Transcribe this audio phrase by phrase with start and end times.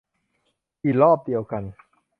[0.83, 1.63] อีหรอบเดียวกัน